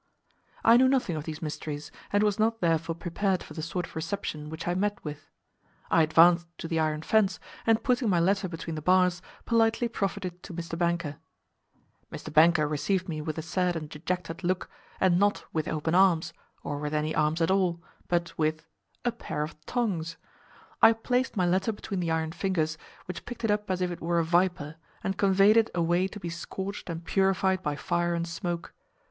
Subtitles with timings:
[0.63, 3.95] I knew nothing of these mysteries, and was not therefore prepared for the sort of
[3.95, 5.29] reception which I met with.
[5.91, 10.25] I advanced to the iron fence, and putting my letter between the bars, politely proffered
[10.25, 10.75] it to Mr.
[10.75, 11.17] Banker.
[12.11, 12.33] Mr.
[12.33, 16.33] Banker received me with a sad and dejected look, and not "with open arms,"
[16.63, 20.17] or with any arms at all, but with—a pair of tongs!
[20.81, 22.75] I placed my letter between the iron fingers,
[23.05, 26.19] which picked it up as if it were a viper, and conveyed it away to
[26.19, 28.73] be scorched and purified by fire and smoke.